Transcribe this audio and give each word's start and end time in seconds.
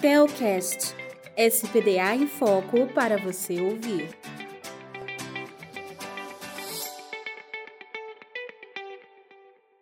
Telcast 0.00 0.94
SPDA 1.36 2.14
em 2.14 2.26
Foco 2.26 2.86
para 2.94 3.18
você 3.18 3.60
ouvir. 3.60 4.08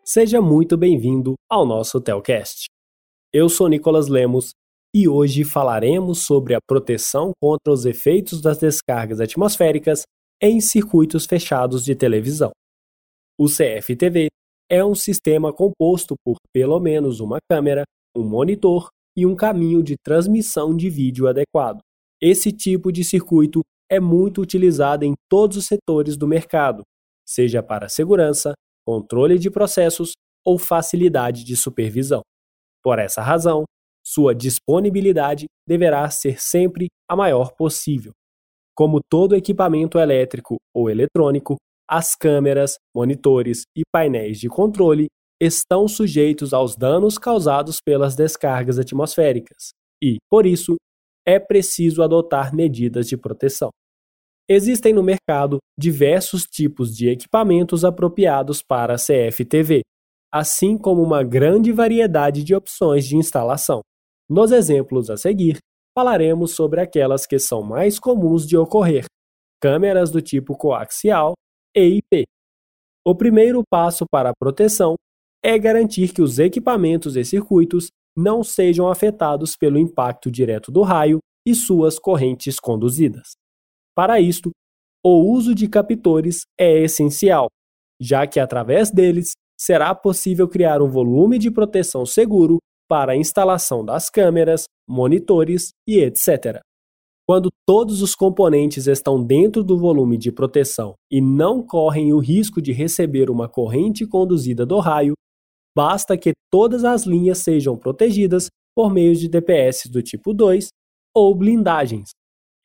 Seja 0.05 0.41
muito 0.41 0.77
bem-vindo 0.77 1.35
ao 1.49 1.65
nosso 1.65 2.01
Telcast. 2.01 2.65
Eu 3.33 3.49
sou 3.49 3.69
Nicolas 3.69 4.09
Lemos 4.09 4.51
e 4.93 5.09
hoje 5.09 5.45
falaremos 5.45 6.25
sobre 6.25 6.53
a 6.53 6.59
proteção 6.67 7.31
contra 7.41 7.73
os 7.73 7.87
efeitos 7.87 8.43
das 8.43 8.59
descargas 8.59 9.21
atmosféricas 9.21 10.03
em 10.43 10.61
circuitos 10.61 11.27
fechados 11.27 11.85
de 11.85 11.95
televisão. 11.95 12.51
O 13.39 13.47
CFTV 13.47 14.27
é 14.69 14.85
um 14.85 14.97
sistema 14.97 15.53
composto 15.53 16.17
por 16.25 16.39
pelo 16.53 16.81
menos 16.81 17.21
uma 17.21 17.39
câmera, 17.49 17.85
um 18.17 18.25
monitor 18.25 18.89
e 19.19 19.27
um 19.27 19.35
caminho 19.35 19.83
de 19.83 19.97
transmissão 19.97 20.77
de 20.77 20.89
vídeo 20.89 21.27
adequado. 21.27 21.81
Esse 22.23 22.53
tipo 22.53 22.93
de 22.93 23.03
circuito 23.03 23.63
é 23.91 23.99
muito 23.99 24.41
utilizado 24.41 25.05
em 25.05 25.13
todos 25.29 25.57
os 25.57 25.67
setores 25.67 26.17
do 26.17 26.29
mercado, 26.29 26.85
seja 27.27 27.61
para 27.61 27.89
segurança, 27.89 28.53
controle 28.87 29.37
de 29.37 29.51
processos 29.51 30.13
ou 30.47 30.57
facilidade 30.57 31.43
de 31.43 31.57
supervisão. 31.57 32.21
Por 32.81 33.01
essa 33.01 33.21
razão, 33.21 33.65
sua 34.07 34.33
disponibilidade 34.33 35.47
deverá 35.67 36.09
ser 36.11 36.41
sempre 36.41 36.87
a 37.11 37.17
maior 37.17 37.51
possível. 37.57 38.13
Como 38.73 39.01
todo 39.11 39.35
equipamento 39.35 39.99
elétrico 39.99 40.59
ou 40.73 40.89
eletrônico, 40.89 41.57
as 41.91 42.15
câmeras, 42.15 42.77
monitores 42.95 43.63
e 43.77 43.83
painéis 43.93 44.39
de 44.39 44.49
controle 44.49 45.09
estão 45.41 45.87
sujeitos 45.87 46.53
aos 46.53 46.77
danos 46.77 47.17
causados 47.17 47.81
pelas 47.81 48.17
descargas 48.17 48.79
atmosféricas 48.79 49.71
e, 50.03 50.19
por 50.29 50.47
isso, 50.47 50.77
é 51.27 51.39
preciso 51.39 52.03
adotar 52.03 52.55
medidas 52.55 53.09
de 53.09 53.17
proteção. 53.17 53.71
Existem 54.49 54.95
no 54.95 55.03
mercado 55.03 55.59
diversos 55.79 56.45
tipos 56.45 56.97
de 56.97 57.11
equipamentos 57.11 57.85
apropriados 57.85 58.63
para 58.63 58.97
CFTV, 58.97 59.83
assim 60.33 60.79
como 60.79 61.03
uma 61.03 61.23
grande 61.23 61.71
variedade 61.71 62.43
de 62.43 62.55
opções 62.55 63.07
de 63.07 63.17
instalação. 63.17 63.83
Nos 64.29 64.51
exemplos 64.51 65.11
a 65.11 65.17
seguir, 65.17 65.59
falaremos 65.95 66.55
sobre 66.55 66.81
aquelas 66.81 67.27
que 67.27 67.39
são 67.39 67.63
mais 67.63 67.99
comuns 67.99 68.47
de 68.47 68.57
ocorrer: 68.57 69.05
câmeras 69.61 70.11
do 70.11 70.23
tipo 70.23 70.57
coaxial 70.57 71.35
EIP. 71.75 72.25
O 73.07 73.15
primeiro 73.15 73.63
passo 73.71 74.05
para 74.11 74.31
a 74.31 74.35
proteção 74.39 74.95
é 75.43 75.59
garantir 75.59 76.13
que 76.13 76.23
os 76.23 76.39
equipamentos 76.39 77.17
e 77.17 77.25
circuitos 77.25 77.91
não 78.17 78.43
sejam 78.43 78.89
afetados 78.89 79.57
pelo 79.57 79.79
impacto 79.79 80.31
direto 80.31 80.73
do 80.73 80.83
raio 80.83 81.19
e 81.47 81.55
suas 81.55 81.99
correntes 81.99 82.59
conduzidas. 82.59 83.37
Para 83.95 84.21
isto, 84.21 84.51
o 85.05 85.33
uso 85.33 85.55
de 85.55 85.69
captores 85.69 86.43
é 86.59 86.83
essencial, 86.83 87.49
já 88.01 88.27
que 88.27 88.41
através 88.41 88.91
deles 88.91 89.33
será 89.59 89.95
possível 89.95 90.49
criar 90.49 90.83
um 90.83 90.89
volume 90.89 91.39
de 91.39 91.51
proteção 91.51 92.05
seguro 92.05 92.59
para 92.89 93.13
a 93.13 93.17
instalação 93.17 93.85
das 93.85 94.09
câmeras, 94.09 94.65
monitores 94.89 95.71
e 95.87 95.99
etc. 95.99 96.61
Quando 97.27 97.51
todos 97.67 98.01
os 98.01 98.15
componentes 98.15 98.87
estão 98.87 99.23
dentro 99.23 99.63
do 99.63 99.77
volume 99.77 100.17
de 100.17 100.33
proteção 100.33 100.95
e 101.11 101.21
não 101.21 101.63
correm 101.63 102.13
o 102.13 102.19
risco 102.19 102.63
de 102.63 102.73
receber 102.73 103.31
uma 103.31 103.49
corrente 103.49 104.07
conduzida 104.07 104.65
do 104.65 104.79
raio, 104.79 105.13
basta 105.79 106.19
que 106.19 106.33
todas 106.51 106.83
as 106.83 107.05
linhas 107.07 107.39
sejam 107.39 107.79
protegidas 107.79 108.49
por 108.75 108.93
meio 108.93 109.15
de 109.15 109.29
DPS 109.29 109.89
do 109.89 110.03
tipo 110.03 110.35
2 110.35 110.71
ou 111.15 111.33
blindagens. 111.37 112.09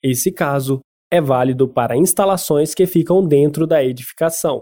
Esse 0.03 0.31
caso 0.31 0.79
é 1.11 1.21
válido 1.21 1.71
para 1.71 1.95
instalações 1.95 2.73
que 2.73 2.87
ficam 2.87 3.23
dentro 3.23 3.67
da 3.67 3.83
edificação, 3.83 4.61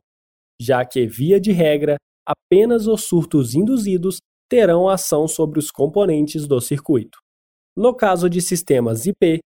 já 0.59 0.83
que, 0.83 1.07
via 1.07 1.39
de 1.39 1.53
regra, 1.53 1.95
apenas 2.27 2.87
os 2.87 3.05
surtos 3.05 3.55
induzidos 3.55 4.17
terão 4.49 4.89
ação 4.89 5.29
sobre 5.29 5.57
os 5.57 5.71
componentes 5.71 6.45
do 6.45 6.59
circuito. 6.59 7.19
No 7.73 7.95
caso 7.95 8.29
de 8.29 8.41
sistemas 8.41 9.05
IP, 9.05 9.39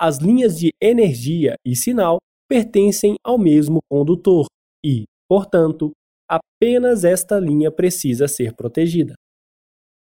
as 0.00 0.16
linhas 0.16 0.58
de 0.58 0.70
energia 0.82 1.56
e 1.62 1.76
sinal 1.76 2.16
pertencem 2.48 3.16
ao 3.22 3.36
mesmo 3.36 3.80
condutor 3.86 4.46
e, 4.82 5.04
portanto, 5.28 5.92
apenas 6.28 7.04
esta 7.04 7.38
linha 7.38 7.70
precisa 7.70 8.26
ser 8.28 8.54
protegida. 8.54 9.14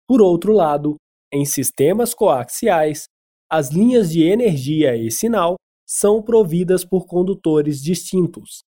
Por 0.07 0.21
outro 0.21 0.53
lado, 0.53 0.97
em 1.33 1.45
sistemas 1.45 2.13
coaxiais, 2.15 3.05
as 3.51 3.71
linhas 3.71 4.11
de 4.11 4.23
energia 4.23 4.97
e 4.97 5.11
sinal 5.11 5.57
são 5.87 6.23
providas 6.23 6.85
por 6.85 7.07
condutores 7.07 7.83
distintos. 7.83 8.63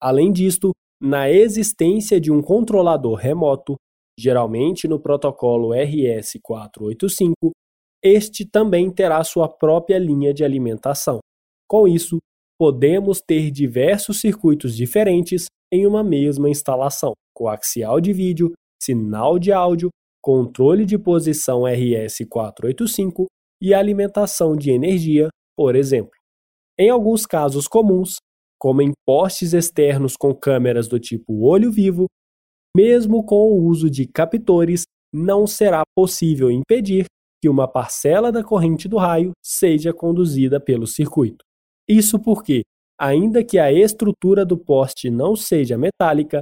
Além 0.00 0.32
disto, 0.32 0.72
na 1.00 1.30
existência 1.30 2.20
de 2.20 2.30
um 2.30 2.40
controlador 2.40 3.14
remoto, 3.14 3.76
geralmente 4.18 4.86
no 4.86 5.00
protocolo 5.00 5.70
RS485, 5.70 7.50
este 8.02 8.46
também 8.46 8.90
terá 8.90 9.22
sua 9.24 9.48
própria 9.48 9.98
linha 9.98 10.32
de 10.32 10.44
alimentação. 10.44 11.18
Com 11.68 11.88
isso, 11.88 12.18
podemos 12.58 13.20
ter 13.20 13.50
diversos 13.50 14.20
circuitos 14.20 14.76
diferentes 14.76 15.46
em 15.74 15.86
uma 15.86 16.04
mesma 16.04 16.48
instalação: 16.48 17.12
coaxial 17.34 18.00
de 18.00 18.12
vídeo, 18.12 18.52
sinal 18.80 19.38
de 19.38 19.52
áudio, 19.52 19.90
controle 20.22 20.84
de 20.86 20.96
posição 20.96 21.62
RS485 21.62 23.26
e 23.60 23.74
alimentação 23.74 24.54
de 24.54 24.70
energia, 24.70 25.28
por 25.56 25.74
exemplo. 25.74 26.12
Em 26.78 26.90
alguns 26.90 27.26
casos 27.26 27.66
comuns, 27.66 28.16
como 28.58 28.82
em 28.82 28.92
postes 29.04 29.52
externos 29.52 30.16
com 30.16 30.34
câmeras 30.34 30.88
do 30.88 30.98
tipo 30.98 31.44
olho 31.44 31.70
vivo, 31.70 32.06
mesmo 32.76 33.24
com 33.24 33.36
o 33.36 33.64
uso 33.64 33.90
de 33.90 34.06
captores, 34.06 34.84
não 35.12 35.46
será 35.46 35.82
possível 35.94 36.50
impedir 36.50 37.06
que 37.40 37.48
uma 37.48 37.68
parcela 37.68 38.32
da 38.32 38.42
corrente 38.42 38.88
do 38.88 38.96
raio 38.96 39.32
seja 39.44 39.92
conduzida 39.92 40.58
pelo 40.58 40.86
circuito. 40.86 41.44
Isso 41.88 42.18
porque, 42.18 42.62
ainda 43.00 43.44
que 43.44 43.58
a 43.58 43.72
estrutura 43.72 44.44
do 44.44 44.56
poste 44.56 45.10
não 45.10 45.34
seja 45.34 45.76
metálica, 45.76 46.40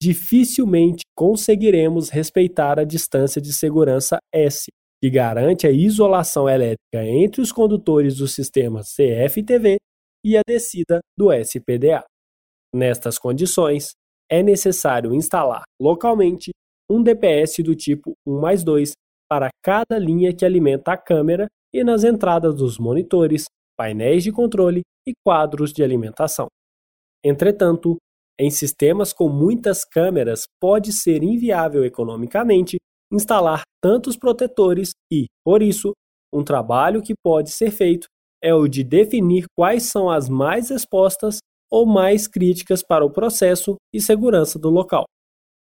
dificilmente 0.00 1.02
conseguiremos 1.14 2.08
respeitar 2.08 2.78
a 2.78 2.84
distância 2.84 3.40
de 3.40 3.52
segurança 3.52 4.18
S, 4.34 4.66
que 5.02 5.10
garante 5.10 5.66
a 5.66 5.70
isolação 5.70 6.48
elétrica 6.48 7.04
entre 7.04 7.40
os 7.40 7.52
condutores 7.52 8.16
do 8.16 8.26
sistema 8.26 8.82
CFTV 8.82 9.76
e 10.24 10.36
a 10.36 10.42
descida 10.46 11.00
do 11.18 11.32
SPDA. 11.32 12.04
Nestas 12.74 13.18
condições, 13.18 13.92
é 14.30 14.42
necessário 14.42 15.12
instalar 15.12 15.62
localmente 15.80 16.50
um 16.88 17.02
DPS 17.02 17.62
do 17.62 17.74
tipo 17.74 18.12
1 18.26 18.40
mais 18.40 18.62
2 18.62 18.92
para 19.28 19.48
cada 19.62 19.98
linha 19.98 20.34
que 20.34 20.44
alimenta 20.44 20.92
a 20.92 20.96
câmera 20.96 21.46
e 21.74 21.84
nas 21.84 22.04
entradas 22.04 22.54
dos 22.54 22.78
monitores, 22.78 23.44
painéis 23.80 24.22
de 24.22 24.30
controle 24.30 24.82
e 25.08 25.12
quadros 25.24 25.72
de 25.72 25.82
alimentação. 25.82 26.48
Entretanto, 27.24 27.96
em 28.38 28.50
sistemas 28.50 29.10
com 29.10 29.26
muitas 29.30 29.86
câmeras, 29.86 30.42
pode 30.60 30.92
ser 30.92 31.22
inviável 31.22 31.82
economicamente 31.82 32.76
instalar 33.10 33.62
tantos 33.82 34.18
protetores 34.18 34.90
e, 35.10 35.24
por 35.42 35.62
isso, 35.62 35.92
um 36.30 36.44
trabalho 36.44 37.00
que 37.00 37.14
pode 37.24 37.52
ser 37.52 37.70
feito 37.70 38.06
é 38.44 38.54
o 38.54 38.68
de 38.68 38.84
definir 38.84 39.46
quais 39.56 39.84
são 39.84 40.10
as 40.10 40.28
mais 40.28 40.70
expostas 40.70 41.38
ou 41.72 41.86
mais 41.86 42.28
críticas 42.28 42.82
para 42.82 43.02
o 43.02 43.10
processo 43.10 43.76
e 43.94 43.98
segurança 43.98 44.58
do 44.58 44.68
local. 44.68 45.04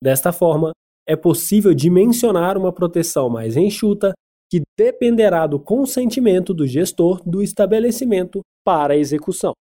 Desta 0.04 0.32
forma, 0.32 0.72
é 1.08 1.16
possível 1.16 1.72
dimensionar 1.72 2.58
uma 2.58 2.74
proteção 2.74 3.30
mais 3.30 3.56
enxuta 3.56 4.12
que 4.52 4.62
dependerá 4.78 5.48
do 5.48 5.58
consentimento 5.58 6.54
do 6.54 6.68
gestor 6.68 7.22
do 7.26 7.42
estabelecimento 7.42 8.42
para 8.66 8.94
a 8.94 8.98
execução. 8.98 9.54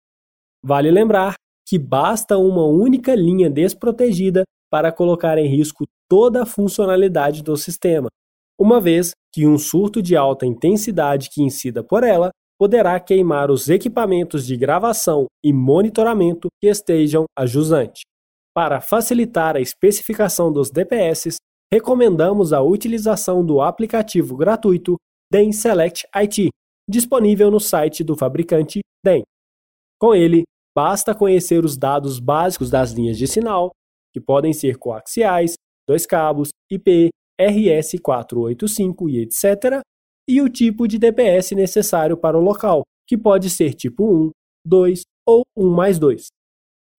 Vale 0.65 0.91
lembrar 0.91 1.35
que 1.67 1.79
basta 1.79 2.37
uma 2.37 2.67
única 2.67 3.15
linha 3.15 3.49
desprotegida 3.49 4.43
para 4.69 4.91
colocar 4.91 5.39
em 5.39 5.47
risco 5.47 5.85
toda 6.09 6.43
a 6.43 6.47
funcionalidade 6.47 7.43
do 7.43 7.57
sistema, 7.57 8.09
uma 8.59 8.81
vez 8.81 9.13
que 9.33 9.47
um 9.47 9.57
surto 9.57 10.03
de 10.03 10.17
alta 10.17 10.45
intensidade 10.45 11.31
que 11.31 11.41
incida 11.41 11.85
por 11.85 12.03
ela 12.03 12.31
poderá 12.59 12.99
queimar 12.99 13.51
os 13.51 13.69
equipamentos 13.69 14.45
de 14.45 14.57
gravação 14.57 15.27
e 15.43 15.53
monitoramento 15.53 16.49
que 16.61 16.69
estejam 16.69 17.25
a 17.39 17.47
jusante. 17.47 18.03
Para 18.53 18.81
facilitar 18.81 19.57
a 19.57 19.61
especificação 19.61 20.53
dos 20.53 20.71
DPS, 20.71 21.37
recomendamos 21.73 22.53
a 22.53 22.61
utilização 22.61 23.45
do 23.45 23.61
aplicativo 23.61 24.37
gratuito 24.37 24.97
DEN 25.33 25.53
Select 25.53 26.07
IT, 26.17 26.51
disponível 26.89 27.51
no 27.51 27.61
site 27.61 28.03
do 28.03 28.17
fabricante 28.17 28.81
DEN. 29.05 29.23
Com 29.99 30.15
ele, 30.15 30.43
basta 30.77 31.15
conhecer 31.15 31.65
os 31.65 31.77
dados 31.77 32.19
básicos 32.19 32.71
das 32.71 32.93
linhas 32.93 33.17
de 33.17 33.27
sinal, 33.27 33.71
que 34.13 34.21
podem 34.21 34.53
ser 34.53 34.77
coaxiais, 34.77 35.55
dois 35.89 36.05
cabos, 36.05 36.51
IP, 36.71 37.11
RS485 37.41 39.09
e 39.09 39.19
etc., 39.23 39.81
e 40.29 40.41
o 40.41 40.49
tipo 40.49 40.87
de 40.87 40.99
DPS 40.99 41.53
necessário 41.53 42.17
para 42.17 42.39
o 42.39 42.41
local, 42.41 42.83
que 43.09 43.17
pode 43.17 43.51
ser 43.51 43.75
tipo 43.75 44.27
1, 44.27 44.31
2 44.65 45.03
ou 45.27 45.43
1 45.57 45.69
mais 45.69 45.99
2. 45.99 46.27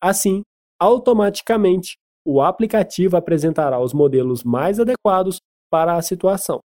Assim, 0.01 0.41
automaticamente, 0.79 1.95
o 2.25 2.41
aplicativo 2.41 3.18
apresentará 3.18 3.79
os 3.79 3.94
modelos 3.94 4.44
mais 4.44 4.79
adequados 4.79 5.39
para 5.69 5.95
a 5.95 6.01
situação. 6.01 6.59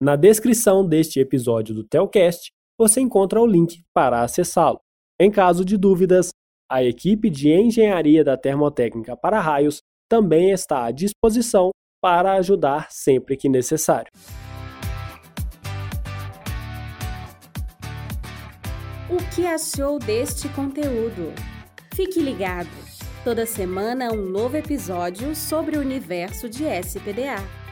Na 0.00 0.16
descrição 0.16 0.86
deste 0.86 1.20
episódio 1.20 1.74
do 1.74 1.84
Telcast, 1.84 2.50
você 2.78 3.00
encontra 3.00 3.40
o 3.40 3.46
link 3.46 3.82
para 3.92 4.22
acessá-lo. 4.22 4.80
Em 5.20 5.30
caso 5.30 5.64
de 5.64 5.76
dúvidas, 5.76 6.30
a 6.70 6.82
equipe 6.82 7.30
de 7.30 7.52
engenharia 7.52 8.24
da 8.24 8.36
termotécnica 8.36 9.16
para 9.16 9.40
raios 9.40 9.80
também 10.08 10.50
está 10.50 10.84
à 10.84 10.90
disposição 10.90 11.70
para 12.02 12.34
ajudar 12.34 12.88
sempre 12.90 13.36
que 13.36 13.48
necessário. 13.48 14.10
O 19.08 19.16
que 19.34 19.46
achou 19.46 19.98
deste 19.98 20.48
conteúdo? 20.48 21.32
Fique 21.94 22.20
ligado! 22.20 23.03
Toda 23.24 23.46
semana 23.46 24.12
um 24.12 24.26
novo 24.26 24.54
episódio 24.58 25.34
sobre 25.34 25.78
o 25.78 25.80
universo 25.80 26.46
de 26.46 26.64
SPDA. 26.64 27.63